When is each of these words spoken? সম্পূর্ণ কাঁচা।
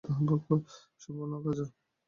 সম্পূর্ণ 1.01 1.33
কাঁচা। 1.43 1.65